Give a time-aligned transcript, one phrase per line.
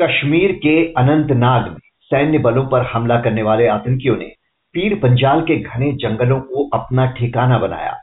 [0.00, 4.32] कश्मीर के अनंतनाग में सैन्य बलों पर हमला करने वाले आतंकियों ने
[4.74, 7.96] पीर पंजाल के घने जंगलों को अपना ठिकाना बनाया।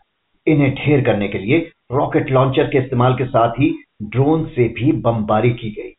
[0.48, 4.92] इन्हें ढेर करने के लिए रॉकेट लॉन्चर के इस्तेमाल के साथ ही ड्रोन से भी
[4.92, 5.94] बमबारी की गई।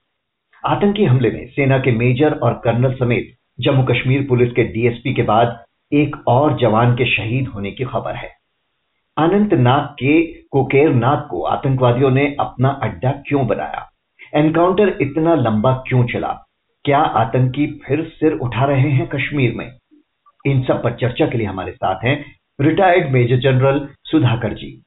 [0.66, 5.22] आतंकी हमले में सेना के मेजर और कर्नल समेत जम्मू कश्मीर पुलिस के डीएसपी के
[5.22, 8.30] बाद एक और जवान के शहीद होने की खबर है।
[9.16, 13.90] अनंतनाग के कोकेरनाग को आतंकवादियों ने अपना अड्डा क्यों बनाया?
[14.36, 16.46] एनकाउंटर इतना लंबा क्यों चला?
[16.84, 19.72] क्या आतंकी फिर सिर उठा रहे हैं कश्मीर में?
[20.46, 22.24] इन सब पर चर्चा के लिए हमारे साथ हैं
[22.60, 24.82] retired major general Sudhakar ji.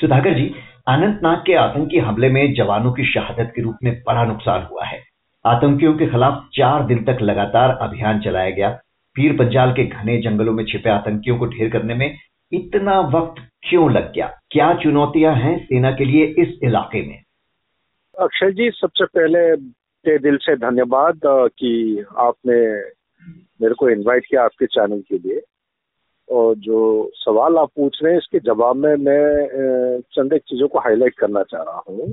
[0.00, 0.54] Sudhakar ji,
[0.88, 5.00] Anantnag के आतंकी हमले में जवानों की शहादत के रूप में बड़ा नुकसान हुआ है।
[5.46, 8.70] आतंकियों के खिलाफ चार दिन तक लगातार अभियान चलाया गया।
[9.14, 12.16] पीर पंजाल के घने जंगलों में छिपे आतंकियों को ढेर करने में
[12.52, 14.26] इतना वक्त क्यों लग गया?
[14.50, 17.22] क्या चुनौतियाँ हैं सेना के लिए इस इलाके में?
[18.20, 19.40] अक्षय जी सबसे पहले
[20.04, 22.56] ते दिल से धन्यवाद कि आपने
[23.60, 25.40] मेरे को इनवाइट किया आपके चैनल के लिए।
[26.28, 26.80] और जो
[27.14, 31.42] सवाल आप पूछ रहे हैं इसके जवाब में मैं चंद एक चीज़ों को हाईलाइट करना
[31.42, 32.12] चाह रहा हूँ।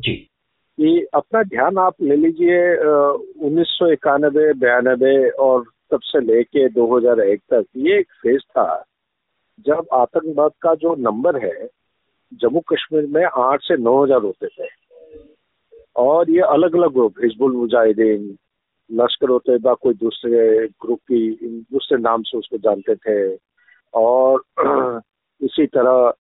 [0.78, 7.42] कि अपना ध्यान आप ले लीजिए उन्नीस सौ इक्यानबे बयानबे और तब से लेके 2001
[7.54, 8.84] तक ये एक फ़ेज़ था
[9.66, 11.68] जब आतंकवाद का जो नंबर है
[12.42, 14.68] जम्मू कश्मीर में आठ से नौ हज़ार होते थे।
[15.98, 18.38] और ये अलग अलग ग्रुप हिजबुल मुजाहिदीन,
[18.90, 21.30] लश्कर तैयबा कोई दूसरे ग्रुप की,
[21.72, 23.38] दूसरे नाम से उसको जानते थे।
[23.94, 24.44] और
[25.42, 26.14] इसी तरह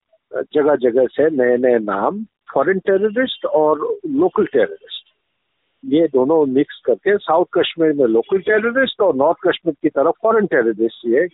[0.53, 5.05] जगह जगह से नए नए नाम फॉरेन टेररिस्ट और लोकल टेररिस्ट
[5.83, 10.45] ये दोनों मिक्स करके साउथ कश्मीर में लोकल टेररिस्ट और नॉर्थ कश्मीर की तरफ़ फॉरेन
[10.45, 11.27] टेररिस्ट ये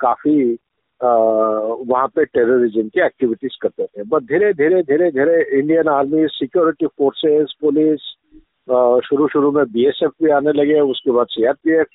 [0.00, 0.54] काफ़ी
[1.00, 6.86] वहाँ पे टेररिज्म की एक्टिविटीज़ करते थे। बट धीरे धीरे धीरे धीरे Indian army security
[6.86, 8.14] forces police
[9.06, 11.86] शुरू शुरू में बीएसएफ भी आने लगे, उसके बाद सीआरपीएफ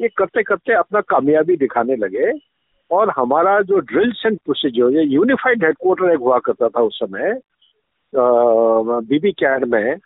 [0.00, 2.32] ये करते करते अपना कामयाबी दिखाने लगे।
[2.90, 7.38] और हमारा जो ड्रिल्स एंड प्रोसीजर ये यूनिफाइड हेडक्वार्टर एक हुआ करता था उस समय।
[8.12, 9.96] बीबी कैर में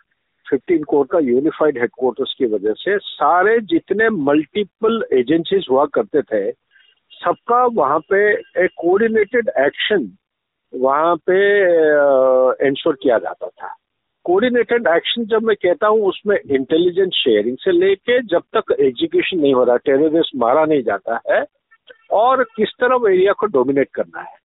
[0.45, 6.51] 15 कोर का यूनिफाइड हेडक्वार्टर्स की वजह से सारे जितने मल्टीपल एजेंसीज हुआ करते थे
[7.15, 8.19] सबका वहाँ पे
[8.63, 10.11] एक कोऑर्डिनेटेड एक्शन
[10.73, 11.37] वहाँ पे
[12.67, 13.73] इंश्योर किया जाता था।
[14.25, 19.53] कोऑर्डिनेटेड एक्शन जब मैं कहता हूँ, उसमें इंटेलिजेंस शेयरिंग से लेके जब तक एजुकेशन नहीं
[19.53, 21.43] हो रहा टेररिस्ट मारा नहीं जाता है,
[22.11, 24.37] और किस तरह वो एरिया को डोमिनेट करना है।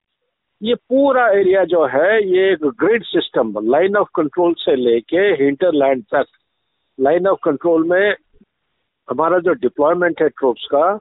[0.63, 6.03] ये पूरा एरिया जो है, ये एक grid system line of control से लेके हिंटरलैंड
[6.15, 6.27] तक
[6.99, 8.15] लाइन ऑफ़ कंट्रोल में
[9.09, 10.99] हमारा जो डिप्लॉयमेंट है ट्रोप्स का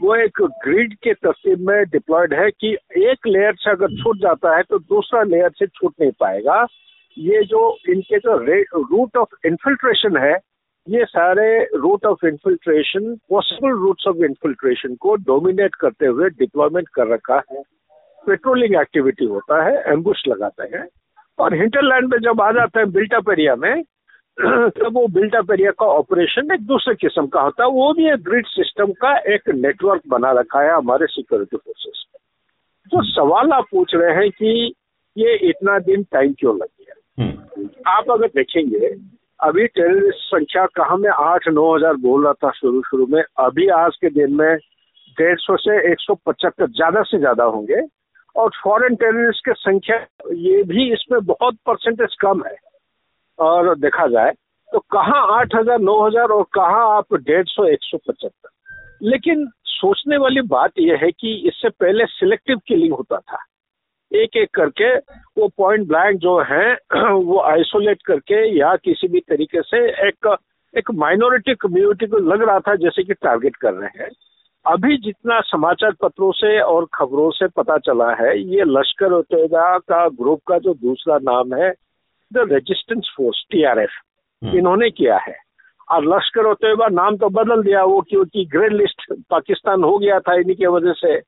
[0.00, 4.56] वो एक ग्रिड के तरतीब में डिप्लॉयड है कि एक लेयर से अगर छूट जाता
[4.56, 6.66] है तो दूसरा लेयर से छूट नहीं पाएगा।
[7.18, 8.36] ये जो इनके जो
[8.82, 10.38] रूट ऑफ़ इन्फिल्ट्रेशन है,
[10.88, 17.06] ये सारे route of infiltration possible routes of infiltration को डोमिनेट करते हुए डिप्लॉयमेंट कर
[17.06, 17.62] रखा है।
[18.26, 20.88] पेट्रोलिंग एक्टिविटी होता है एम्बुश लगाते हैं।
[21.38, 23.82] और हिंटरलैंड में जब आ जाते हैं बिल्टअप एरिया में
[24.40, 28.22] तब वो बिल्टअप एरिया का ऑपरेशन एक दूसरे किस्म का होता है। वो भी एक
[28.22, 32.20] ग्रिड सिस्टम का एक नेटवर्क बना रखा है हमारे सिक्योरिटी फोर्सेस में
[32.92, 34.74] जो सवाल आप पूछ रहे हैं कि
[35.16, 36.94] ये इतना दिन टाइम क्यों लग गया?
[37.18, 38.94] हम्म। आप अगर देखेंगे
[39.40, 43.68] अभी टेररिस्ट संख्या कहा में आठ नौ हज़ार बोल रहा था शुरू शुरू में अभी
[43.78, 44.56] आज के दिन में
[45.18, 47.80] डेढ़ सौ से एक सौ पचहत्तर ज़्यादा से ज़्यादा होंगे।
[48.36, 49.96] और फॉरेन टेररिस्ट की संख्या
[50.32, 52.56] ये भी इसमें बहुत परसेंटेज कम है।
[53.38, 54.32] और देखा जाए
[54.72, 58.48] तो कहाँ आठ हज़ार, नौ हज़ार और कहाँ आप डेढ़ सौ, एक सौ पचहत्तर।
[59.02, 63.38] लेकिन सोचने वाली बात यह है कि इससे पहले सिलेक्टिव किलिंग होता था।
[64.12, 64.96] एक एक करके
[65.38, 70.36] वो पॉइंट ब्लैंक जो है, वो आइसोलेट करके या किसी भी तरीके से एक
[70.74, 74.10] एक माइनॉरिटी कम्युनिटी को लग रहा था जैसे कि टारगेट कर रहे हैं।
[74.66, 80.08] अभी जितना समाचार पत्रों से और खबरों से पता चला है, ये लश्कर तैयबा का
[80.08, 81.70] ग्रुप का जो दूसरा नाम है
[82.32, 85.34] द रेजिस्टेंस फोर्स टीआरएफ इन्होंने किया है।
[85.90, 90.34] और लश्कर तैयबा नाम तो बदल दिया वो क्योंकि ग्रे लिस्ट पाकिस्तान हो गया था
[90.34, 91.20] इन्हीं की वजह से।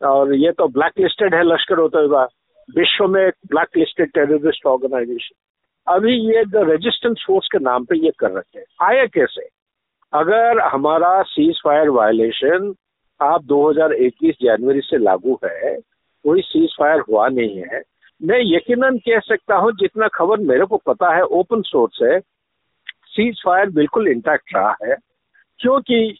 [0.00, 2.24] और ये तो ब्लैक लिस्टेड है लश्कर तैयबा
[2.68, 5.34] विश्व में एक ब्लैक लिस्टेड टेररिस्ट ऑर्गेनाइजेशन
[5.86, 9.48] अभी ये द रेजिस्टेंस फोर्स के नाम पे ये कर रखे हैं। आया कैसे?
[10.12, 12.74] अगर हमारा सीज फायर वायलेशन
[13.20, 15.74] आप 2021 जनवरी से लागू है
[16.24, 17.80] कोई सीज फायर हुआ नहीं है
[18.20, 22.18] मैं यकीनन कह सकता हूँ, जितना खबर मेरे को पता है ओपन सोर्स है
[23.08, 24.96] सीज फायर बिल्कुल इंटैक्ट रहा है,
[25.60, 26.18] क्योंकि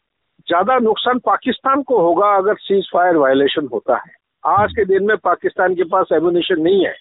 [0.49, 4.13] ज़्यादा नुकसान पाकिस्तान को होगा अगर सीज फायर वायलेशन होता है।
[4.45, 6.95] आज के दिन में पाकिस्तान के पास एम्यूनेशन नहीं है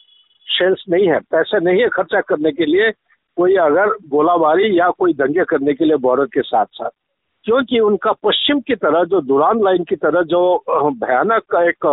[0.48, 2.92] शेल्स नहीं है, पैसे नहीं है खर्चा करने के लिए,
[3.38, 6.90] कोई अगर गोलाबारी या कोई दंगे करने के लिए बॉर्डर के साथ साथ।
[7.46, 11.86] क्योंकि उनका पश्चिम की तरह, जो दुरान लाइन की तरह, जो भयानक एक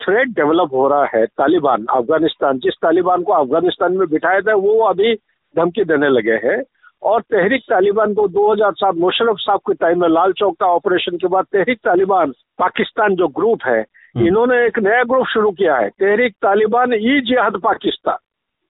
[0.00, 4.78] थ्रेड डेवलप हो रहा है तालिबान अफ़गानिस्तान। जिस तालिबान को अफ़गानिस्तान में बिठाया था वो
[4.84, 5.14] अभी
[5.56, 6.62] धमकी देने लगे हैं।
[7.02, 11.28] और तहरीक तालिबान को 2007 मुशरफ साहब के टाइम में लाल चौक का ऑपरेशन के
[11.28, 15.88] बाद तहरीक तालिबान पाकिस्तान जो ग्रुप है हम्म। इन्होंने एक नया ग्रुप शुरू किया है
[15.88, 18.16] तहरीक तालिबान ई जिहाद पाकिस्तान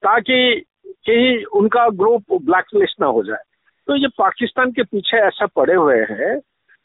[0.03, 3.43] ताकि कहीं उनका ग्रुप ब्लैकलिस्ट ना हो जाए।
[3.89, 6.39] तो ये पाकिस्तान के पीछे ऐसा पड़े हुए हैं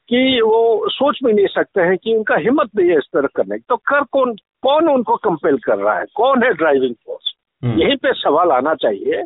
[0.09, 3.57] कि वो सोच भी नहीं सकते हैं कि उनका हिम्मत नहीं है इस तरह करने
[3.57, 6.05] की। तो कर कौन कौन उनको कंपेल कर रहा है?
[6.15, 7.33] कौन है ड्राइविंग फोर्स
[7.63, 9.23] हम्म। यहीं पे सवाल आना चाहिए।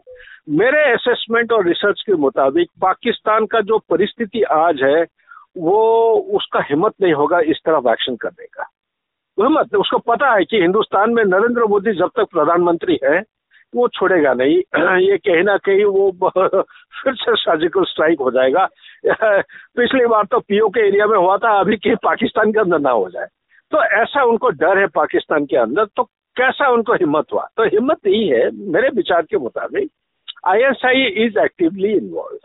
[0.50, 5.06] मेरे असेसमेंट और रिसर्च के मुताबिक पाकिस्तान का जो परिस्थिति आज है
[5.58, 8.64] वो उसका हिम्मत नहीं होगा इस तरफ़ एक्शन करने का।
[9.40, 13.24] हिम्मत उसको पता है कि हिंदुस्तान में नरेंद्र मोदी जब तक प्रधानमंत्री है
[13.76, 14.58] वो छोड़ेगा नहीं।
[15.10, 16.12] ये कहीं ना कहीं वो
[17.04, 18.68] फिर से सर्जिकल स्ट्राइक हो जाएगा।
[19.78, 22.90] पिछली बार तो पीओ के एरिया में हुआ था अभी कहीं पाकिस्तान के अंदर ना
[22.90, 23.26] हो जाए।
[23.72, 26.04] तो ऐसा उनको डर है पाकिस्तान के अंदर तो
[26.36, 27.48] कैसा उनको हिम्मत हुआ?
[27.58, 29.92] तो हिम्मत यही है मेरे विचार के मुताबिक
[30.48, 32.40] ISI is actively involve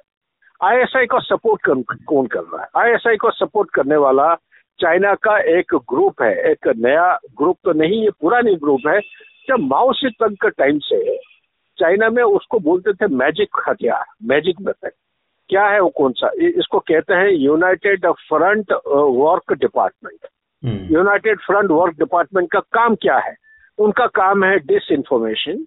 [0.66, 1.74] ISI को सपोर्ट कर,
[2.06, 2.68] कौन कर रहा है?
[2.76, 4.34] आईएसआई को सपोर्ट करने वाला
[4.80, 9.00] चाइना का एक ग्रुप है एक नया ग्रुप तो नहीं ये पुरानी ग्रुप है।
[9.48, 11.16] जब माओ तंग के टाइम से
[11.78, 14.90] चाइना में उसको बोलते थे मैजिक हथियार मैजिक मेथड
[15.50, 16.30] क्या है वो कौन सा?
[16.38, 23.34] इसको कहते हैं united front work department united front work department का काम क्या है?
[23.78, 25.64] उनका काम है डिस इन्फॉर्मेशन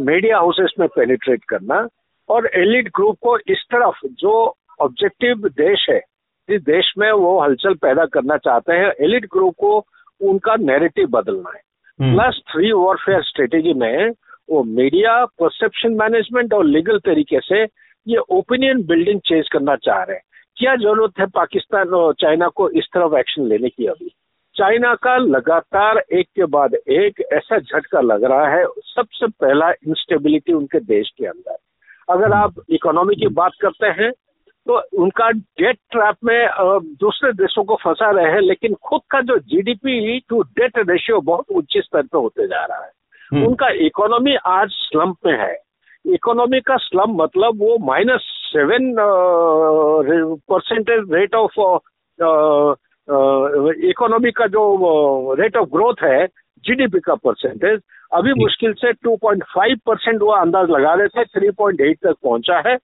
[0.00, 1.86] मीडिया हाउसेस में पेनिट्रेट करना
[2.28, 4.32] और एलिट ग्रुप को इस तरफ़ जो
[4.80, 5.98] ऑब्जेक्टिव देश है
[6.48, 9.76] जिस देश में वो हलचल पैदा करना चाहते हैं एलिट ग्रुप को
[10.20, 11.60] उनका नैरेटिव बदलना है।
[11.98, 14.10] प्लस थ्री वॉरफेयर स्ट्रेटेजी में
[14.50, 17.64] वो मीडिया परसेप्शन मैनेजमेंट और लीगल तरीके से
[18.08, 20.22] ये ओपिनियन बिल्डिंग चेंज करना चाह रहे हैं।
[20.56, 24.08] क्या ज़रूरत है पाकिस्तान और चाइना को इस तरफ़ एक्शन लेने की अभी?
[24.56, 30.52] चाइना का लगातार एक के बाद एक ऐसा झटका लग रहा है सबसे पहला इंस्टेबिलिटी
[30.52, 31.56] उनके देश के अंदर।
[32.10, 34.10] अगर आप इकोनॉमी की बात करते हैं
[34.66, 36.48] तो उनका डेट ट्रैप में
[37.00, 41.44] दूसरे देशों को फंसा रहे हैं लेकिन खुद का जो जीडीपी टू डेट रेशियो बहुत
[41.50, 42.90] उच्च स्तर पर होते जा रहा है।
[43.32, 45.63] हम्म। उनका इकोनॉमी आज स्लम्प में है।
[46.06, 48.94] इकोनॉमी का स्लम मतलब वो minus seven
[50.50, 51.52] percentage rate of
[53.86, 56.26] economy का जो रेट ऑफ़ ग्रोथ है
[56.64, 57.80] जीडीपी का परसेंटेज
[58.12, 62.74] अभी मुश्किल से 2.5 परसेंट वो अंदाज लगा रहे थे 3.8 तक पहुँचा है।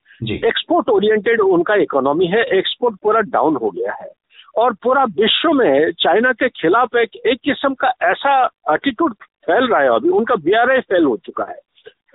[0.46, 4.10] एक्सपोर्ट ओरिएंटेड उनका इकोनॉमी है एक्सपोर्ट पूरा डाउन हो गया है।
[4.58, 9.14] और पूरा विश्व में चाइना के खिलाफ एक एक किस्म का ऐसा एटीट्यूड
[9.46, 11.58] फैल रहा है अभी उनका बी फेल हो चुका है।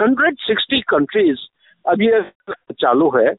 [0.02, 1.40] 160 कंट्रीज़
[1.86, 2.08] अभी
[2.74, 3.34] चालू है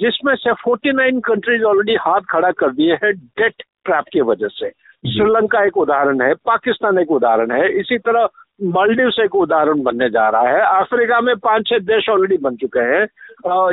[0.00, 4.70] जिसमें से 49 कंट्रीज़ ऑलरेडी हाथ खड़ा कर दिए हैं डेट ट्रैप की वजह से।
[5.04, 8.28] श्रीलंका एक उदाहरण है पाकिस्तान एक उदाहरण है इसी तरह
[8.62, 12.56] मालदीव से एक उदाहरण बनने जा रहा है। अफ्रीका में पाँच छह देश ऑलरेडी बन
[12.56, 13.04] चुके हैं।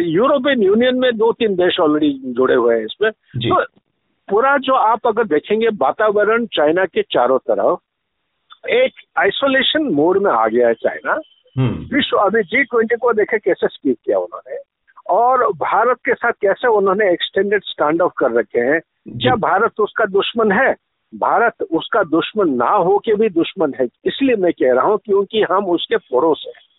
[0.04, 3.64] यूरोपियन यूनियन में दो तीन देश ऑलरेडी जुड़े हुए हैं इसमें। तो
[4.30, 10.48] पूरा जो आप अगर देखेंगे वातावरण चाइना के चारों तरफ़ एक आइसोलेशन मोड में आ
[10.48, 11.20] गया है चाइना।
[11.60, 14.58] विश्व अभी जी ट्वेंटी को देखे कैसे स्पीक किया उन्होंने?
[15.10, 18.82] और भारत के साथ कैसे उन्होंने एक्सटेंडेड स्टैंड ऑफ़ कर रखे हैं?
[19.18, 20.76] क्या भारत उसका दुश्मन है?
[21.16, 25.42] भारत उसका दुश्मन ना हो के भी दुश्मन है। इसलिए मैं कह रहा हूँ क्योंकि
[25.52, 26.71] हम उसके पड़ोस हैं।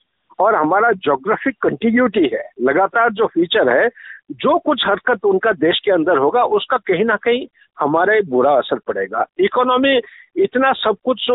[0.43, 3.89] और हमारा जोग्राफिक कंटिन्यूटी है लगातार जो फीचर है
[4.33, 7.47] जो कुछ हरकत उनका देश के अंदर होगा उसका कहीं ना कहीं
[7.79, 9.97] हमारे बुरा असर पड़ेगा। इकोनॉमी
[10.37, 11.27] इतना सब कुछ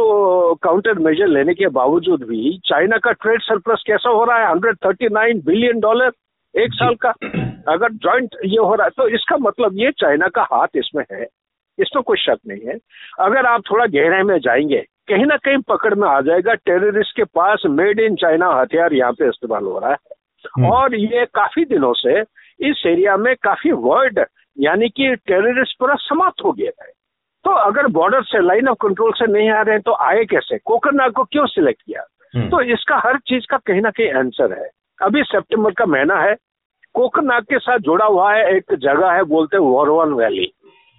[0.63, 4.49] काउंटर मेजर लेने के बावजूद भी चाइना का ट्रेड सरप्लस कैसा हो रहा है?
[4.51, 6.11] Hundred thirty nine billion dollar
[6.55, 7.09] एक साल का।
[7.73, 11.25] अगर जॉइंट ये हो रहा है तो इसका मतलब ये चाइना का हाथ इसमें है।
[11.77, 12.77] इसमें कोई शक नहीं है।
[13.19, 17.23] अगर आप थोड़ा गहराई में जाएँगे कहीं ना कहीं पकड़ में आ जाएगा। टेररिस्ट के
[17.23, 19.97] पास मेड इन चाइना हथियार यहाँ पे इस्तेमाल हो रहा है।
[20.45, 22.21] हम्म। और ये काफ़ी दिनों से
[22.59, 24.25] इस एरिया में काफ़ी वर्ड
[24.59, 26.91] यानी कि टेररिस्ट पूरा समाप्त हो गया है।
[27.43, 30.57] तो अगर बॉर्डर से लाइन ऑफ़ कंट्रोल से नहीं आ रहे हैं तो आए कैसे?
[30.57, 32.01] कोकरनाग को क्यों सिलेक्ट किया?
[32.35, 34.69] हम्म। तो इसका हर चीज़ का कहीं ना कहीं आंसर है।
[35.01, 36.35] अभी सितंबर का महीना है।
[36.93, 40.53] कोकरनाग के साथ जुड़ा हुआ है एक जगह है बोलते हैं वॉरवन वैली।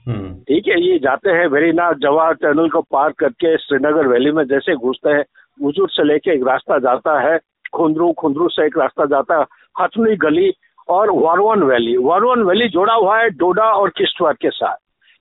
[0.09, 4.75] ठीक है, ये जाते हैं वेरीनाथ जवाहर टनल को पार करके श्रीनगर वैली में, जैसे
[4.75, 5.25] घुसते हैं
[5.67, 7.39] वजूद से लेके एक रास्ता जाता है,
[7.75, 9.45] खुंदरू खुंदरू से एक रास्ता जाता है,
[9.81, 10.55] हथनी गली
[10.89, 14.77] और वारवन वैली। वारवन वैली जोड़ा हुआ है डोडा और किश्तवाड़ के साथ।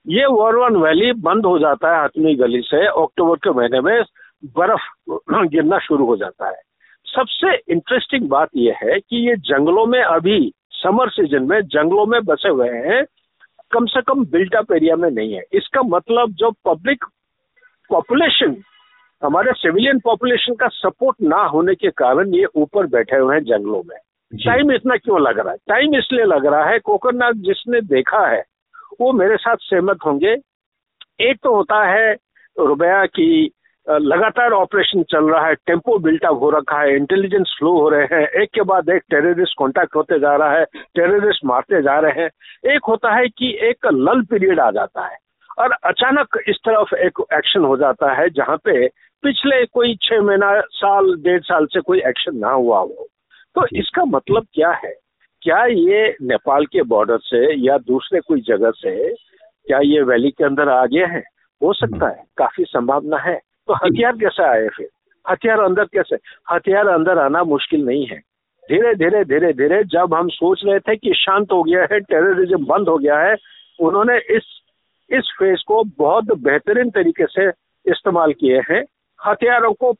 [0.06, 4.02] ये वारवन वैली बंद हो जाता है हथनी गली से, अक्टूबर के महीने में
[4.44, 4.90] बर्फ़
[5.46, 6.60] गिरना शुरू हो जाता है।
[7.06, 12.24] सबसे इंटरेस्टिंग बात यह है कि ये जंगलों में अभी समर सीज़न में जंगलों में
[12.24, 13.04] बसे हुए हैं
[13.72, 17.04] कम से कम बिल्टअप एरिया में नहीं है। इसका मतलब जो पब्लिक
[17.90, 18.56] पॉपुलेशन
[19.22, 23.82] हमारे सिविलियन पॉपुलेशन का सपोर्ट ना होने के कारण ये ऊपर बैठे हुए हैं जंगलों
[23.86, 23.98] में।
[24.32, 25.58] टाइम इतना क्यों लग रहा है?
[25.68, 28.42] टाइम इसलिए लग रहा है कोकरनाग जिसने देखा है
[29.00, 30.36] वो मेरे साथ सहमत होंगे।
[31.20, 32.12] एक तो होता है
[32.58, 33.50] रुपया की
[33.88, 38.26] लगातार ऑपरेशन चल रहा है, टेंपो बिल्टअप हो रखा है इंटेलिजेंस फ्लो हो रहे हैं,
[38.42, 40.64] एक के बाद एक टेररिस्ट कॉन्टैक्ट होते जा रहा है
[40.94, 42.30] टेररिस्ट मारते जा रहे हैं।
[42.74, 45.16] एक होता है कि एक लल पीरियड आ जाता है
[45.58, 48.88] और अचानक इस तरफ़ एक एक्शन हो जाता है, जहाँ पे
[49.22, 53.08] पिछले कोई छह महीना, साल, डेढ़ साल से कोई एक्शन ना हुआ हो।
[53.54, 54.94] तो इसका मतलब क्या है?
[55.42, 59.14] क्या ये नेपाल के बॉर्डर से या दूसरे कोई जगह से,
[59.66, 61.24] क्या ये वैली के अंदर आ गए हैं?
[61.62, 64.88] हो सकता है, काफ़ी संभावना है। तो हथियार कैसे आए फिर?
[65.30, 66.16] हथियार अंदर कैसे?
[66.50, 68.16] हथियार अंदर आना मुश्किल नहीं है।
[68.70, 72.66] धीरे धीरे धीरे धीरे जब हम सोच रहे थे कि शांत हो गया है टेररिज्म
[72.66, 73.36] बंद हो गया है
[73.80, 74.60] उन्होंने इस
[75.10, 77.48] इस फ़ेज़ को बहुत बेहतरीन तरीके से
[77.90, 78.84] इस्तेमाल किए हैं।
[79.26, 79.92] हथियारों को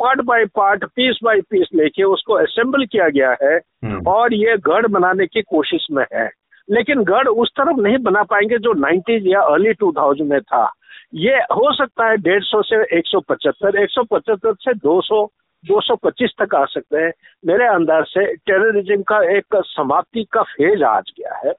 [0.00, 4.56] part by part piece by piece लेके उसको असेंबल किया गया है हम्म। और ये
[4.56, 6.30] गढ़ बनाने की कोशिश में है।
[6.70, 10.72] लेकिन गढ़ उस तरफ़ नहीं बना पाएँगे जो 90s या अर्ली 2000 में था।
[11.12, 15.00] ये हो सकता है डेढ़ सौ से एक सौ पचहत्तर एक सौ पचहत्तर से दो
[15.00, 15.24] सौ
[15.64, 17.12] दो सौ पच्चीस तक आ सकते हैं
[17.44, 21.54] मेरे अंदाज से टेररिज्म का एक समाप्ति का फ़ेज़ आज गया है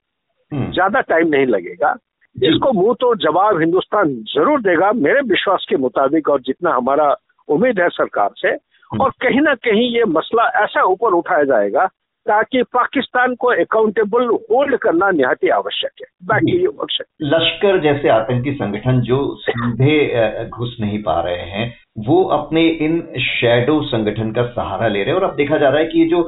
[0.52, 1.96] हम्म। ज़्यादा टाइम नहीं लगेगा
[2.36, 7.16] इसको मुँह तो जवाब हिंदुस्तान ज़रूर देगा मेरे विश्वास के मुताबिक और जितना हमारा
[7.50, 11.88] उम्मीद है सरकार से हम्म। और कहीं ना कहीं ये मसला ऐसा ऊपर उठाया जाएगा
[12.28, 18.54] ताकि पाकिस्तान को अकाउंटेबल होल्ड करना निहायत आवश्यक है। बाकी ये आवश्यक लश्कर जैसे आतंकी
[18.54, 24.88] संगठन जो सीधे घुस नहीं पा रहे हैं, वो अपने इन शेडो संगठन का सहारा
[24.88, 26.24] ले रहे हैं। और अब देखा जा रहा है कि ये जो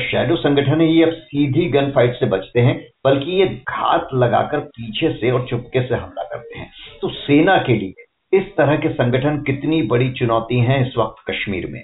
[0.00, 4.58] शेडो संगठन है, ये अब सीधी गन फाइट से बचते हैं, बल्कि ये घात लगाकर
[4.58, 6.70] पीछे से और चुपके से हमला करते हैं।
[7.02, 11.66] तो सेना के लिए इस तरह के संगठन कितनी बड़ी चुनौती है इस वक्त कश्मीर
[11.66, 11.82] में?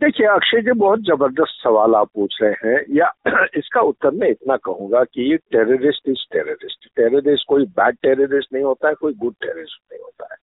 [0.00, 3.10] देखिए अक्षय जी बहुत ज़बरदस्त सवाल आप पूछ रहे हैं। या
[3.56, 8.88] इसका उत्तर मैं इतना कहूँगा कि टेररिस्ट इज़ टेररिस्ट टेररिस्ट कोई बैड टेररिस्ट नहीं होता
[8.88, 10.36] है कोई गुड टेररिस्ट नहीं होता है।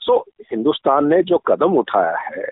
[0.00, 2.46] सो so, हिंदुस्तान ने जो कदम उठाया है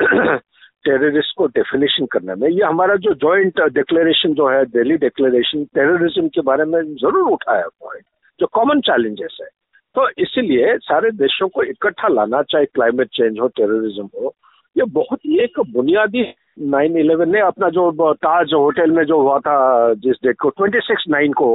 [0.84, 6.28] टेररिस्ट को डेफिनेशन करने में ये हमारा जो जॉइंट डिक्लेरेशन जो है दिल्ली डिक्लेरेशन टेररिज्म
[6.28, 8.04] के बारे में ज़रूर उठाया पॉइंट
[8.40, 9.48] जो कॉमन चैलेंजेस है।
[9.96, 14.34] तो इसीलिए सारे देशों को इकट्ठा लाना चाहे क्लाइमेट चेंज हो टेररिज्म हो
[14.78, 16.22] ये बहुत ही एक बुनियादी
[16.60, 19.58] नाइन इलेवन ने अपना जो ताज होटल में जो हुआ था
[19.94, 21.54] जिस डेट को ट्वेंटी सिक्स नाइन को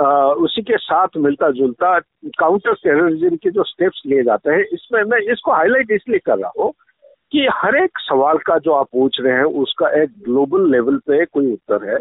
[0.00, 1.98] आ, उसी के साथ मिलता जुलता
[2.38, 6.52] काउंटर टेररिज्म के जो स्टेप्स लिए जाते हैं इसमें मैं इसको हाईलाइट इसलिए कर रहा
[6.58, 6.72] हूँ
[7.32, 11.24] कि हर एक सवाल का जो आप पूछ रहे हैं उसका एक ग्लोबल लेवल पे
[11.24, 11.98] कोई उत्तर है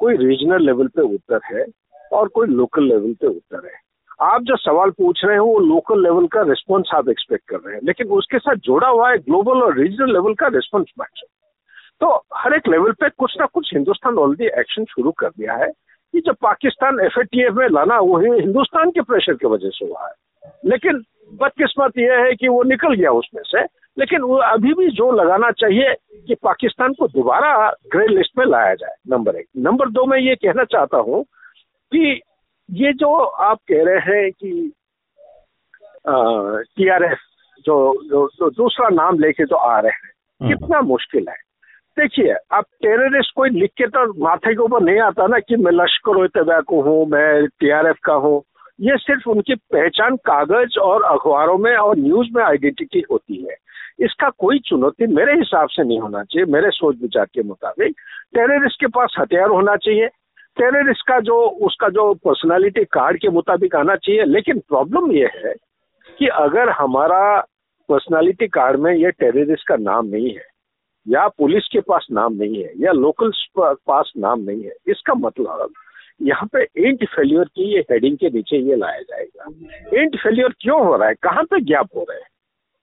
[0.00, 1.64] कोई रीजनल लेवल पे उत्तर है
[2.12, 3.87] और कोई लोकल लेवल पे उत्तर है।
[4.20, 7.74] आप जो सवाल पूछ रहे हैं, वो लोकल लेवल का रिस्पॉन्स आप एक्सपेक्ट कर रहे
[7.74, 11.22] हैं। लेकिन उसके साथ जुड़ा हुआ है ग्लोबल और रीजनल लेवल का रिस्पॉन्स मैच
[12.00, 15.68] तो हर एक लेवल पे कुछ ना कुछ हिंदुस्तान ऑलरेडी एक्शन शुरू कर दिया है
[16.12, 20.52] कि जब पाकिस्तान एफएटीएफ में लाना, वो हिंदुस्तान के प्रेशर की वजह से हुआ है।
[20.64, 21.02] लेकिन
[21.34, 23.62] बदकिस्मत यह है कि वो निकल गया उसमें से।
[23.98, 25.94] लेकिन वो अभी भी जो लगाना चाहिए
[26.26, 30.34] कि पाकिस्तान को दोबारा ग्रे लिस्ट में लाया जाए नंबर एक। नंबर दो, मैं ये
[30.34, 31.24] कहना चाहता हूँ
[31.92, 32.20] कि
[32.70, 34.72] ये जो आप कह रहे हैं कि
[36.76, 37.18] टीआरएस
[37.64, 40.10] जो जो, जो दूसरा नाम लेके जो आ रहे हैं
[40.42, 41.36] हम्म। कितना मुश्किल है?
[41.98, 45.72] देखिए अब टेररिस्ट कोई लिख के तो माथे के ऊपर नहीं आता ना कि मैं
[45.72, 48.42] लश्कर तबा को हूँ मैं टीआरएफ का हूँ।
[48.80, 53.56] ये सिर्फ़ उनकी पहचान कागज़ और अखबारों में और न्यूज़ में आइडेंटिटी होती है।
[54.00, 57.96] इसका कोई चुनौती मेरे हिसाब से नहीं होना चाहिए मेरे सोच विचार के मुताबिक।
[58.34, 60.08] टेररिस्ट के पास हथियार होना चाहिए
[60.58, 65.54] टेररिस्ट का जो, उसका जो पर्सनालिटी कार्ड के मुताबिक आना चाहिए। लेकिन प्रॉब्लम ये है
[66.18, 67.40] कि अगर हमारा
[67.88, 70.46] पर्सनालिटी कार्ड में ये टेररिस्ट का नाम नहीं है,
[71.06, 75.72] या पुलिस के पास नाम नहीं है, या लोकल पास नाम नहीं है, इसका मतलब
[76.20, 80.80] यहाँ पे इंट फेल्योर की ये हेडिंग के नीचे ये लाया जाएगा। इंट फेल्योर क्यों
[80.86, 81.14] हो रहा है?
[81.14, 82.26] कहाँ पे गैप हो रहे हैं?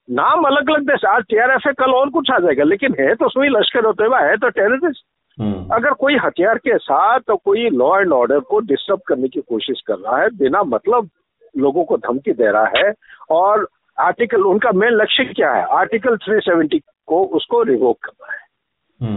[0.08, 3.29] नाम अलग अलग देश, आज टीआरएफ है कल और कुछ आ जाएगा, लेकिन है तो
[3.29, 5.03] सुई लश्कर होते हुआ है तो टेररिस्ट।
[5.41, 9.81] अगर कोई हथियार के साथ तो कोई लॉ एंड ऑर्डर को डिस्टर्ब करने की कोशिश
[9.87, 11.09] कर रहा है बिना मतलब
[11.57, 12.93] लोगों को धमकी दे रहा है
[13.29, 13.67] और
[13.99, 15.65] आर्टिकल उनका मेन लक्ष्य क्या है?
[15.65, 18.45] आर्टिकल 370 को उसको रिवोक करना है।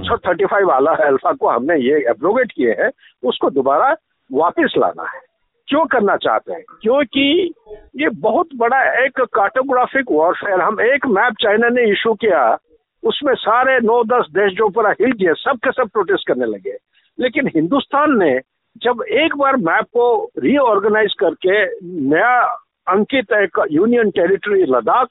[0.03, 2.91] सौ थर्टी फाइव वाला अल्फ़ा को हमने ये एब्रोगेट किए हैं
[3.25, 3.97] उसको दोबारा
[4.33, 5.21] वापस लाना है।
[5.69, 6.63] क्यों करना चाहते हैं?
[6.83, 7.55] क्योंकि
[7.97, 12.59] ये बहुत बड़ा एक कार्टोग्राफिक वॉरफेयर हम एक मैप चाइना ने इशू किया
[13.05, 16.77] उसमें सारे नौ, दस देश जो पूरा हिल गए सब के सब प्रोटेस्ट करने लगे।
[17.21, 18.41] लेकिन हिंदुस्तान ने
[18.77, 21.65] जब एक बार मैप को रीऑर्गेनाइज करके
[22.09, 22.41] नया
[22.89, 25.09] अंकित एक यूनियन टेरिटरी लद्दाख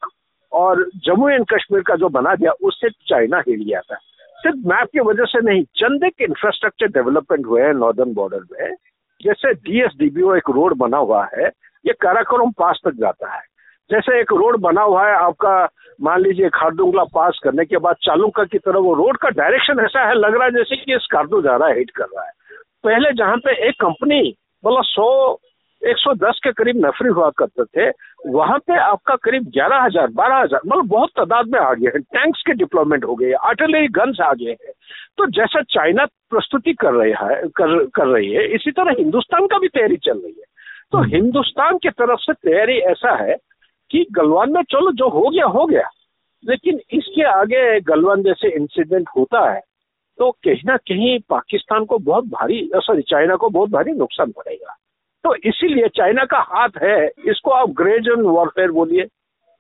[0.51, 3.95] और जम्मू एंड कश्मीर का जो बना दिया, उससे चाइना हिल गया था।
[4.37, 8.75] सिर्फ़ मैप की वजह से नहीं चंद एक इंफ्रास्ट्रक्चर डेवलपमेंट हुए हैं नॉर्दर्न बॉर्डर में।
[9.21, 11.47] जैसे डीएसडीबीओ एक रोड बना हुआ है,
[11.85, 13.41] ये काराकोरम पास तक जाता है।
[13.89, 15.53] जैसे एक रोड बना हुआ है आपका
[16.01, 20.07] मान लीजिए खारदुंगला पास करने के बाद चालुका की तरफ़ वो रोड का डायरेक्शन ऐसा
[20.07, 22.31] है लग रहा है जैसे कि स्कार्डो जा रहा है हिट कर रहा है।
[22.83, 24.21] पहले जहाँ पे एक कंपनी
[24.63, 25.39] मतलब सौ
[25.81, 27.89] 110 के करीब नफरी हुआ करते थे
[28.29, 32.01] वहाँ पे आपका करीब ग्यारह हज़ार बारह हज़ार मतलब बहुत तादाद में आ गए हैं।
[32.01, 34.71] टैंक्स के डिप्लॉयमेंट हो गए आर्टिलरी गन्स आ गए हैं।
[35.17, 39.59] तो जैसा चाइना प्रस्तुति कर रहा है कर, कर रही है इसी तरह हिंदुस्तान का
[39.59, 40.45] भी तैयारी चल रही है।
[40.91, 43.35] तो हम्म। हिंदुस्तान की तरफ़ से तैयारी ऐसा है
[43.91, 45.89] कि गलवान में चलो जो हो गया हो गया।
[46.43, 49.61] लेकिन इसके आगे गलवान जैसे इंसिडेंट होता है
[50.17, 54.75] तो कहीं ना कहीं पाकिस्तान को बहुत भारी सॉरी चाइना को बहुत भारी नुकसान पड़ेगा।
[55.23, 59.05] तो इसीलिए चाइना का हाथ है इसको आप ग्रेजन वॉरफेयर बोलिए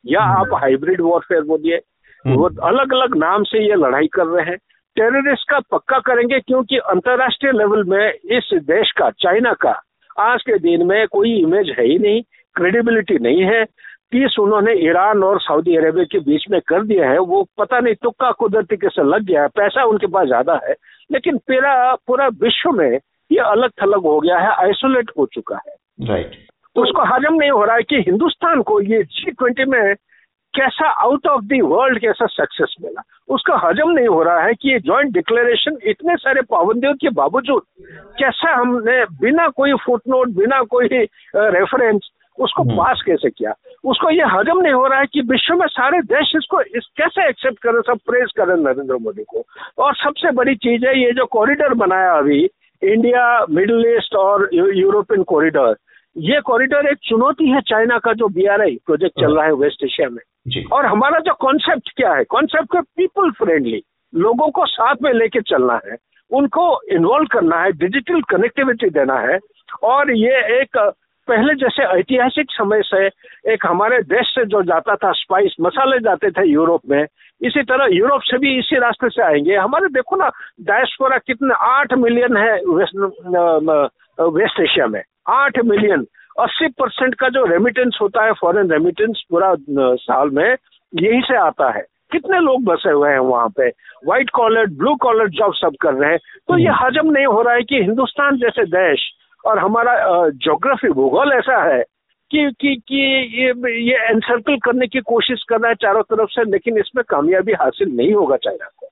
[0.05, 4.25] या हम्म। आप हाइब्रिड वॉरफेयर बोलिए। हम्म। वो अलग अलग नाम से ये लड़ाई कर
[4.25, 4.57] रहे हैं।
[4.97, 9.81] टेररिस्ट का पक्का करेंगे क्योंकि अंतर्राष्ट्रीय लेवल में इस देश का चाइना का
[10.19, 12.21] आज के दिन में कोई इमेज है ही नहीं
[12.55, 13.63] क्रेडिबिलिटी नहीं है।
[14.11, 17.95] पीस उन्होंने ईरान और सऊदी अरेबिया के बीच में कर दिया है वो पता नहीं
[18.01, 20.75] तुक्का कुदरती कैसे लग गया है पैसा उनके पास ज़्यादा है
[21.09, 21.73] लेकिन पूरा
[22.07, 22.89] पूरा विश्व में
[23.31, 26.47] ये अलग थलग हो गया है आइसोलेट हो चुका है राइट right.
[26.75, 29.95] तो उसको हजम नहीं हो रहा है कि हिंदुस्तान को ये जी ट्वेंटी में
[30.53, 34.69] कैसा आउट ऑफ़ दी वर्ल्ड कैसा सक्सेस मिला उसका हजम नहीं हो रहा है कि
[34.69, 37.63] ये ज्वाइंट डिक्लेरेशन इतने सारे पाबंदियों के बावजूद
[38.19, 43.53] कैसा हमने बिना कोई फुटनोट बिना कोई रेफरेंस उसको हम्म। पास कैसे किया
[43.87, 47.27] उसको ये हजम नहीं हो रहा है कि विश्व में सारे देश इसको इस कैसे
[47.29, 49.43] एक्सेप्ट करें सब प्रेस करें नरेंद्र मोदी को।
[49.77, 52.43] और सबसे बड़ी चीज़ है ये जो कॉरिडोर बनाया अभी
[52.81, 55.75] इंडिया मिडिल ईस्ट और यूरोपियन कॉरिडोर
[56.15, 60.09] ये कॉरिडोर एक चुनौती है चाइना का जो बीआरआई प्रोजेक्ट चल रहा है वेस्ट एशिया
[60.09, 62.23] में। और हमारा जो कॉन्सेप्ट क्या है?
[62.23, 63.81] कॉन्सेप्ट है पीपल फ्रेंडली
[64.13, 65.97] लोगों को साथ में लेके चलना है
[66.31, 69.37] उनको इन्वॉल्व करना है डिजिटल कनेक्टिविटी देना है।
[69.83, 70.77] और ये एक
[71.27, 73.05] पहले जैसे ऐतिहासिक समय से
[73.53, 77.05] एक हमारे देश से जो जाता था स्पाइस मसाले जाते थे यूरोप में
[77.41, 80.29] इसी तरह यूरोप से भी इसी रास्ते से आएँगे। हमारे देखो ना
[80.61, 82.95] डायस्पोरा कितने आठ मिलियन है वेस्ट
[84.21, 86.05] वेस्ट एशिया में। आठ मिलियन
[86.39, 89.55] अस्सी परसेंट का जो रेमिटेंस होता है फॉरेन रेमिटेंस पूरा
[89.95, 90.55] साल में
[90.93, 93.67] यही से आता है। कितने लोग बसे हुए हैं वहाँ पे?
[94.05, 97.41] White collar blue collar job सब कर रहे हैं। तो ये हम्म। हजम नहीं हो
[97.41, 99.09] रहा है कि हिंदुस्तान जैसे देश
[99.45, 99.93] और हमारा
[100.29, 101.83] जोग्राफी भूगोल ऐसा है
[102.31, 103.01] कि कि कि
[103.41, 103.47] ये
[103.81, 107.95] ये एनसर्कल करने की कोशिश कर रहा है चारों तरफ़ से लेकिन इसमें कामयाबी हासिल
[107.95, 108.87] नहीं होगा चाइना को।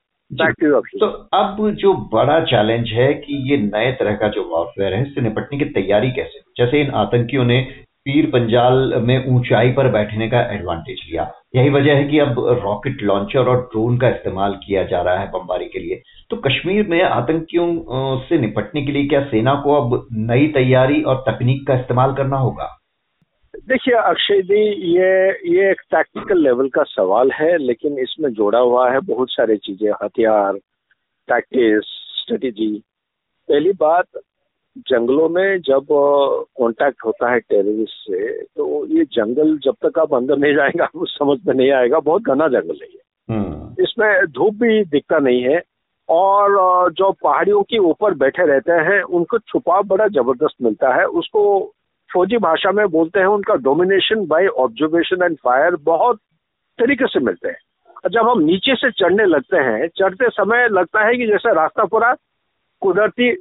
[0.98, 5.20] तो अब जो बड़ा चैलेंज है कि ये नए तरह का जो वॉरफेयर है इससे
[5.20, 7.60] निपटने की तैयारी कैसे जैसे इन आतंकियों ने
[8.04, 13.02] पीर पंजाल में ऊंचाई पर बैठने का एडवांटेज लिया। यही वजह है कि अब रॉकेट
[13.02, 17.02] लॉन्चर और ड्रोन का इस्तेमाल किया जा रहा है बमबारी के लिए। तो कश्मीर में
[17.02, 17.68] आतंकियों
[18.20, 22.36] से निपटने के लिए क्या सेना को अब नई तैयारी और तकनीक का इस्तेमाल करना
[22.36, 22.82] होगा?
[23.66, 24.62] देखिए अक्षय जी
[24.92, 29.56] ये ये एक टैक्टिकल लेवल का सवाल है लेकिन इसमें जोड़ा हुआ है बहुत सारी
[29.56, 30.52] चीज़ें हथियार
[31.28, 31.84] टैक्टिस
[32.22, 32.82] स्ट्रेटेजी
[33.48, 34.06] पहली बात
[34.78, 35.86] जंगलों में जब
[36.60, 41.06] कांटेक्ट होता है टेररिस्ट से तो ये जंगल जब तक आप अंदर नहीं जाएँगे आपको
[41.06, 45.42] समझ में नहीं आएगा बहुत घना जंगल है ये। हम्म। इसमें धूप भी दिखता नहीं
[45.42, 45.62] है
[46.08, 51.42] और जो पहाड़ियों के ऊपर बैठे रहते हैं, उनको छुपाव बड़ा ज़बरदस्त मिलता है। उसको
[52.10, 56.20] फौजी भाषा में बोलते हैं, उनका domination by observation and fire बहुत
[56.78, 61.16] तरीके से मिलते हैं। जब हम नीचे से चढ़ने लगते हैं, चढ़ते समय लगता है
[61.16, 62.14] कि जैसे रास्ता पूरा
[62.82, 63.32] कुदरती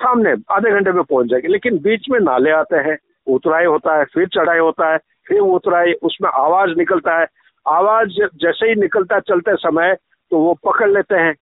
[0.00, 4.04] सामने आधे घंटे में पहुँच जाएगी, लेकिन बीच में नाले आते हैं, उतराई होता है,
[4.04, 7.26] फिर चढ़ाई होता है, फिर उतराई, उसमें आवाज़ निकलता है।
[7.66, 9.94] आवाज़ जैसे ही निकलता चलते समय
[10.30, 11.34] तो वो पकड़ लेते हैं।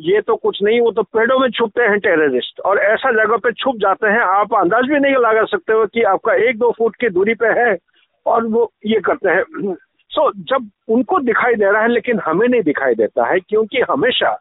[0.00, 3.52] ये तो कुछ नहीं वो तो पेड़ों में छुपते हैं टेररिस्ट। और ऐसा जगह पे
[3.52, 6.96] छुप जाते हैं आप अंदाज भी नहीं लगा सकते हो कि आपका एक दो फुट
[6.96, 7.78] की दूरी पे है
[8.26, 9.74] और वो ये करते हैं।
[10.08, 13.80] सो so, जब उनको दिखाई दे रहा है लेकिन हमें नहीं दिखाई देता है क्योंकि
[13.80, 14.40] हमेशा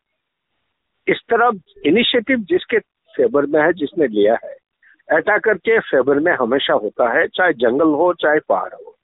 [1.08, 1.52] इस तरह
[1.86, 2.80] इनिशिएटिव जिसके
[3.16, 4.58] फेवर में है जिसने लिया है
[5.12, 8.96] अटैकर के फेवर में हमेशा होता है चाहे जंगल हो चाहे पहाड़ हो।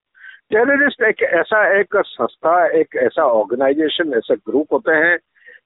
[0.50, 5.18] टेररिस्ट एक ऐसा एक संस्था एक ऐसा ऑर्गेनाइजेशन ऐसा ग्रुप होते हैं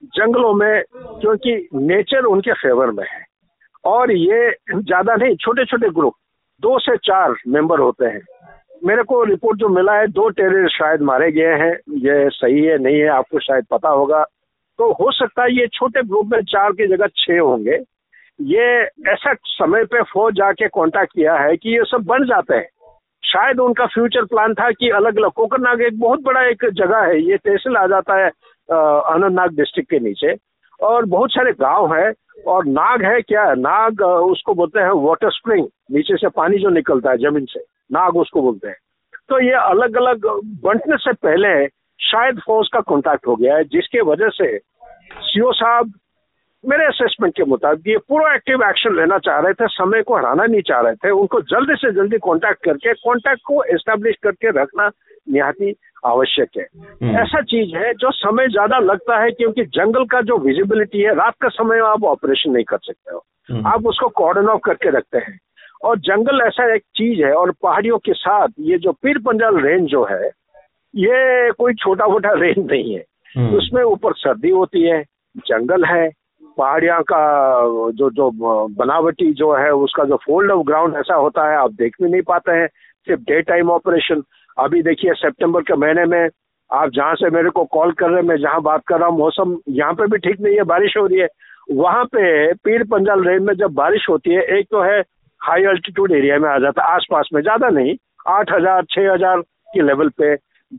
[0.03, 0.83] जंगलों में,
[1.21, 3.23] क्योंकि नेचर उनके फेवर में है।
[3.85, 6.13] और ये ज़्यादा नहीं छोटे छोटे ग्रुप
[6.63, 8.21] दो से चार मेंबर होते हैं।
[8.85, 12.77] मेरे को रिपोर्ट जो मिला है, दो टेररिस्ट शायद मारे गए हैं। ये सही है,
[12.77, 14.23] नहीं है, आपको शायद पता होगा।
[14.79, 17.77] तो हो सकता है ये छोटे ग्रुप में चार की जगह छह होंगे।
[18.39, 18.67] ये
[19.11, 22.67] ऐसा समय पे फौज जाके कांटेक्ट किया है कि ये सब बन जाते हैं।
[23.23, 27.19] शायद उनका फ्यूचर प्लान था कि अलग अलग कोकरनाग एक बहुत बड़ा एक जगह है,
[27.21, 28.29] ये तहसील आ जाता है।
[28.71, 30.35] अनंतनाग डिस्ट्रिक्ट के नीचे।
[30.79, 32.11] और बहुत सारे गाँव है,
[32.47, 33.43] और नाग है क्या?
[33.53, 37.59] नाग उसको बोलते हैं वाटर स्प्रिंग नीचे से पानी जो निकलता है ज़मीन से,
[37.91, 38.75] नाग उसको बोलते हैं।
[39.29, 40.25] तो ये अलग अलग
[40.63, 41.67] बंटने से पहले
[41.99, 44.57] शायद फौज का कॉन्टैक्ट हो गया है, जिसके वजह से
[45.21, 45.91] सीओ साहब
[46.63, 50.45] मेरे असेसमेंट के मुताबिक ये पूरा एक्टिव एक्शन लेना चाह रहे थे समय को हराना
[50.45, 54.89] नहीं चाह रहे थे उनको जल्दी से जल्दी कांटेक्ट करके कांटेक्ट को एस्टेब्लिश करके रखना
[55.27, 55.73] निहाती
[56.05, 60.37] आवश्यक है हम्म। ऐसा चीज़ है जो समय ज़्यादा लगता है क्योंकि जंगल का जो
[60.39, 64.47] विजिबिलिटी है रात का समय आप ऑपरेशन नहीं कर सकते हो हम्म। आप उसको कॉर्डन
[64.47, 65.37] ऑफ़ करके रखते हैं
[65.83, 69.89] और जंगल ऐसा एक चीज़ है और पहाड़ियों के साथ ये जो पीर पंजाल रेंज
[69.89, 70.29] जो है
[70.93, 73.03] ये कोई छोटा मोटा रेंज नहीं है
[73.35, 75.03] हम्म। उसमें ऊपर सर्दी होती है
[75.45, 76.07] जंगल है
[76.57, 77.21] पहाड़िया का
[77.91, 78.29] जो जो,
[78.75, 82.21] बनावटी जो है, उसका जो फोल्ड ऑफ़ ग्राउंड ऐसा होता है, आप देख भी नहीं
[82.21, 82.67] पाते हैं,
[83.07, 84.23] सिर्फ़ डे टाइम ऑपरेशन
[84.57, 86.29] अभी देखिए सितंबर के महीने में
[86.69, 89.17] आप जहाँ से मेरे को कॉल कर रहे हैं, मैं जहाँ बात कर रहा हूँ,
[89.17, 91.27] मौसम यहाँ पे भी ठीक नहीं है, बारिश हो रही है।
[91.71, 94.99] वहाँ पे पीर पंजाल रेंज में जब बारिश होती है, एक तो है
[95.41, 97.95] हाई अल्टीट्यूड एरिया में आ जाता है, आसपास में ज़्यादा नहीं,
[98.27, 99.41] आठ हज़ार, छह हज़ार
[99.73, 100.33] के लेवल पे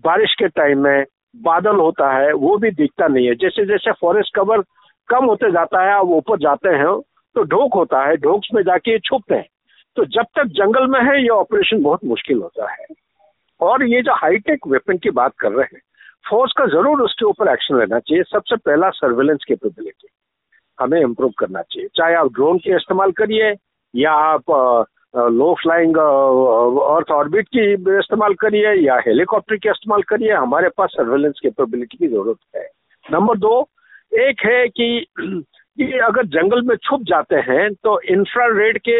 [0.04, 1.04] बारिश के टाइम में
[1.36, 4.62] बादल होता है, वो भी दिखता नहीं है। जैसे जैसे फॉरेस्ट कवर
[5.10, 6.98] कम होते जाता है, आप ऊपर जाते हैं
[7.36, 9.46] तो ढोक होता है ढोक में जाके छुपते हैं।
[9.96, 12.86] तो जब तक जंगल में है, ये ऑपरेशन बहुत मुश्किल होता है।
[13.60, 15.80] और ये जो हाईटेक वेपन की बात कर रहे हैं
[16.24, 20.08] फोर्स का ज़रूर उसके ऊपर एक्शन लेना चाहिए। सबसे पहला सर्वेलेंस कैपेबिलिटी
[20.78, 23.54] हमें इम्प्रूव करना चाहिए। चाहे आप ड्रोन के इस्तेमाल करिए,
[23.94, 30.68] या आप लो फ्लाइंग अर्थ ऑर्बिट की इस्तेमाल करिए, या हेलीकॉप्टर के इस्तेमाल करिए, हमारे
[30.78, 32.68] पास सर्वेलेंस कैपेबिलिटी की ज़रूरत है।
[33.06, 33.60] नंबर दो
[34.12, 35.06] एक है कि,
[35.78, 38.98] ये अगर जंगल में छुप जाते हैं तो इंफ्रारेड के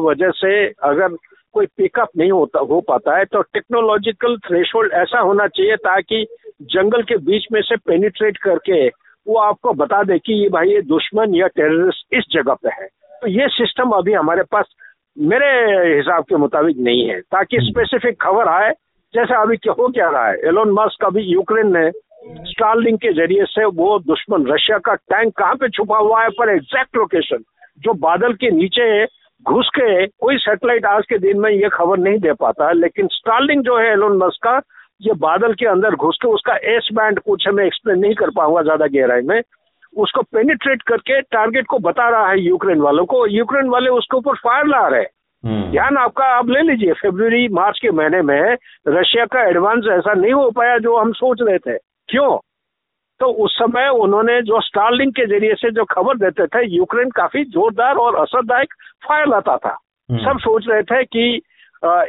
[0.00, 0.52] वजह से
[0.84, 1.16] अगर
[1.54, 6.24] कोई पिकअप नहीं होता हो पाता है तो टेक्नोलॉजिकल थ्रेशोल्ड ऐसा होना चाहिए ताकि
[6.70, 8.86] जंगल के बीच में से पेनिट्रेट करके
[9.26, 12.86] वो आपको बता दे कि ये भाई ये दुश्मन या टेररिस्ट इस जगह पे है
[13.22, 14.74] तो ये सिस्टम अभी हमारे पास
[15.16, 15.50] मेरे
[15.86, 18.70] हिसाब के मुताबिक नहीं है ताकि स्पेसिफिक हम्म। खबर आए
[19.14, 21.90] जैसे अभी हो क्या रहा है एलोन मस्क अभी यूक्रेन ने
[22.22, 26.54] स्टारलिंग के ज़रिए से वो दुश्मन रशिया का टैंक कहाँ पे छुपा हुआ है पर
[26.54, 27.42] एग्जैक्ट लोकेशन
[27.84, 29.04] जो बादल के नीचे
[29.46, 33.06] घुस के कोई सैटेलाइट आज के दिन में ये खबर नहीं दे पाता है। लेकिन
[33.12, 34.60] स्टारलिंग जो है एलोन मस्क का
[35.02, 38.62] ये बादल के अंदर घुस के उसका एस बैंड कुछ हमें एक्सप्लेन नहीं कर पाऊँगा
[38.62, 39.40] ज़्यादा गहराई में।
[39.96, 44.36] उसको पेनिट्रेट करके टारगेट को बता रहा है यूक्रेन वालों को। यूक्रेन वाले उसके ऊपर
[44.36, 45.08] फायर ला रहे हैं।
[45.44, 48.56] हम्म। ध्यान आपका आप ले लीजिए फेब्रुवरी मार्च के महीने में
[48.88, 51.76] रशिया का एडवांस ऐसा नहीं हो पाया जो हम सोच रहे थे।
[52.12, 52.36] क्यों?
[53.20, 57.44] तो उस समय उन्होंने जो स्टारलिंग के ज़रिए से जो खबर देते थे यूक्रेन काफ़ी
[57.54, 58.74] जोरदार और असरदायक
[59.06, 59.76] फायर लाता था।
[60.08, 61.24] हम्म। सब सोच रहे थे कि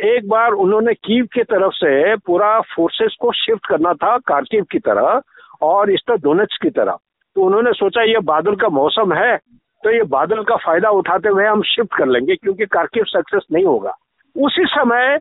[0.08, 4.80] एक बार उन्होंने कीव की तरफ़ से पूरा फोर्सेस को शिफ्ट करना था कारकीव की
[4.80, 5.22] तरह
[5.62, 6.98] और इस तरह डोनेट्स की तरह।
[7.36, 9.38] तो उन्होंने सोचा ये बादल का मौसम है
[9.84, 13.66] तो ये बादल का फ़ायदा उठाते हुए हम शिफ्ट कर लेंगे क्योंकि कारकिव सक्सेस नहीं
[13.66, 13.96] होगा।
[14.36, 15.18] उसी समय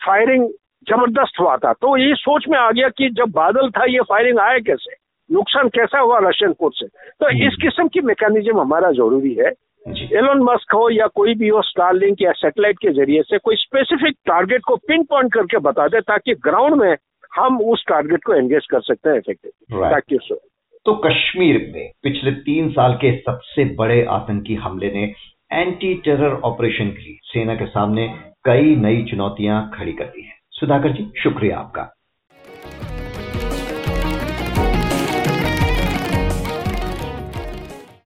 [0.00, 0.48] फायरिंग
[0.88, 4.38] ज़बरदस्त हुआ था। तो ये सोच में आ गया कि जब बादल था ये फायरिंग
[4.38, 4.94] आया कैसे?
[5.34, 6.86] नुकसान कैसा हुआ रशियन फोर्स से?
[6.86, 9.52] तो हम्म। इस किस्म की मैकेनिज्म हमारा ज़रूरी है।
[9.88, 14.14] एलोन मस्क हो या कोई भी हो स्टारलिंक या सैटेलाइट के ज़रिए से कोई स्पेसिफिक
[14.26, 16.96] टारगेट को पिन पॉइंट करके बता दे ताकि ग्राउंड में
[17.36, 20.38] हम उस टारगेट को एंगेज कर सकते हैं इफेक्टिवली थैंक यू सर
[20.86, 25.14] तो कश्मीर में पिछले तीन साल के सबसे बड़े आतंकी हमले ने
[25.52, 28.14] एंटी टेरर ऑपरेशन की सेना के सामने
[28.44, 31.92] कई नई चुनौतियाँ खड़ी कर दी हैं। सुधाकर जी शुक्रिया आपका।